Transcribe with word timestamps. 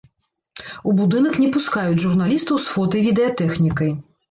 У 0.91 0.93
будынак 0.99 1.37
не 1.43 1.51
пускаюць 1.59 2.01
журналістаў 2.05 2.55
з 2.67 2.75
фота 2.75 2.95
і 3.03 3.07
відэатэхнікай. 3.11 3.97